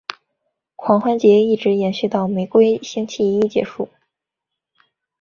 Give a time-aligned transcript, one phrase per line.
[0.77, 3.87] 狂欢节一直延续到玫瑰星期一结束。